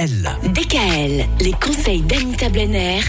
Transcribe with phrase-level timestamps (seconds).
[0.00, 3.00] DKL, les conseils d'Anita Blenner,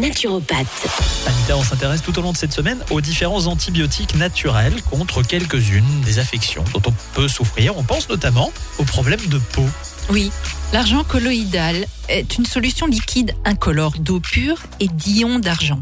[0.00, 0.86] naturopathe.
[1.26, 6.02] Anita, on s'intéresse tout au long de cette semaine aux différents antibiotiques naturels contre quelques-unes
[6.04, 7.76] des affections dont on peut souffrir.
[7.76, 9.66] On pense notamment aux problèmes de peau.
[10.08, 10.30] Oui,
[10.72, 15.80] l'argent colloïdal est une solution liquide incolore d'eau pure et d'ions d'argent.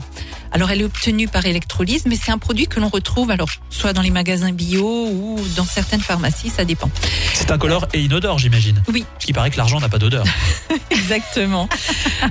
[0.55, 3.93] Alors elle est obtenue par électrolyse, mais c'est un produit que l'on retrouve alors soit
[3.93, 6.89] dans les magasins bio ou dans certaines pharmacies, ça dépend.
[7.35, 8.81] C'est incolore et inodore, j'imagine.
[8.93, 9.05] Oui.
[9.19, 10.25] Ce qui paraît que l'argent n'a pas d'odeur.
[10.91, 11.69] Exactement.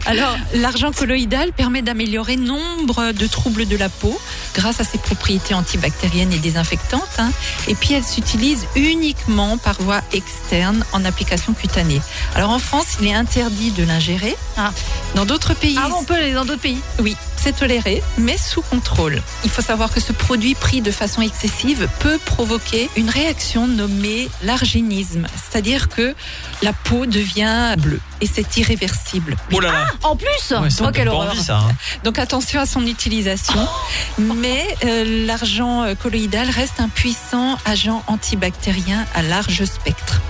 [0.06, 4.18] Alors l'argent colloïdal permet d'améliorer nombre de troubles de la peau
[4.56, 7.02] grâce à ses propriétés antibactériennes et désinfectantes.
[7.20, 7.32] hein.
[7.68, 12.02] Et puis elle s'utilise uniquement par voie externe en application cutanée.
[12.36, 14.36] Alors en France, il est interdit de l'ingérer.
[14.58, 14.72] Ah.
[15.16, 18.62] Dans d'autres pays, Ah on peut aller dans d'autres pays oui, c'est toléré, mais sous
[18.62, 19.22] contrôle.
[19.44, 24.30] Il faut savoir que ce produit pris de façon excessive peut provoquer une réaction nommée
[24.44, 26.16] l'arginisme, c'est-à-dire que
[26.62, 29.36] la peau devient bleue et c'est irréversible.
[29.52, 31.58] Oh là là En plus Ouais, ça, Oh, quelle horreur envie, ça.
[31.58, 31.72] hein.
[32.06, 33.68] Donc attention à son utilisation,
[34.18, 40.22] mais euh, l'argent euh, colloïdal reste un puissant agent antibactérien à large spectre.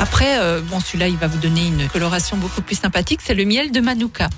[0.00, 3.44] Après, euh, bon, celui-là, il va vous donner une coloration beaucoup plus sympathique, c'est le
[3.44, 4.28] miel de Manuka.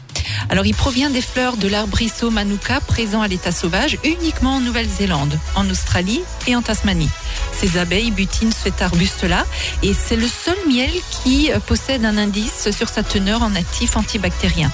[0.48, 5.38] Alors, il provient des fleurs de l'arbrisseau Manuka présent à l'état sauvage uniquement en Nouvelle-Zélande,
[5.54, 7.10] en Australie et en Tasmanie.
[7.52, 9.46] Ces abeilles butinent cet arbuste-là
[9.82, 13.96] et c'est le seul miel qui euh, possède un indice sur sa teneur en actif
[13.96, 14.70] antibactérien.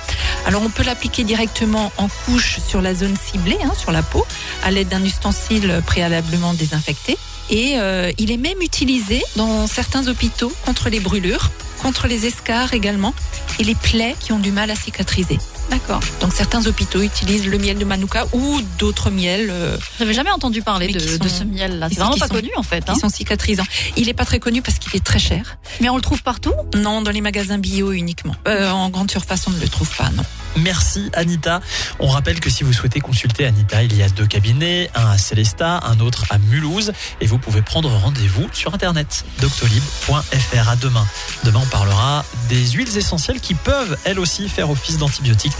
[0.46, 4.26] Alors, on peut l'appliquer directement en couche sur la zone ciblée, hein, sur la peau,
[4.62, 7.16] à l'aide d'un ustensile préalablement désinfecté.
[7.50, 11.50] Et euh, il est même utilisé dans certains hôpitaux contre les brûlures,
[11.82, 13.14] contre les escarres également,
[13.58, 15.38] et les plaies qui ont du mal à cicatriser.
[15.70, 16.00] D'accord.
[16.20, 20.62] Donc certains hôpitaux utilisent le miel de Manuka ou d'autres miels euh, J'avais jamais entendu
[20.62, 21.88] parler de, ce miel-là.
[21.88, 22.88] C'est vraiment pas sont- connu en fait.
[22.88, 22.94] hein.
[22.94, 23.64] qui sont cicatrisants.
[23.96, 25.58] Il n'est pas très connu parce qu'il est très cher.
[25.80, 26.52] Mais on le trouve partout?
[26.74, 28.34] Non, dans les magasins bio uniquement.
[28.48, 30.24] Euh, en grande surface, on ne le trouve pas, non.
[30.56, 31.60] Merci Anita.
[32.00, 35.18] On rappelle que si vous souhaitez consulter Anita, il y a deux cabinets, un à
[35.18, 40.68] Célestat, un autre à Mulhouse, et vous pouvez prendre rendez-vous sur internet doctolib.fr.
[40.68, 41.06] À demain.
[41.44, 45.59] Demain, on parlera des huiles essentielles qui peuvent elles aussi faire office d'antibiotiques